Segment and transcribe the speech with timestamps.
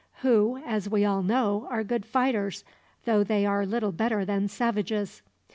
[0.23, 2.63] Who, as we all know, are good fighters,
[3.05, 5.21] though they are little better than savages.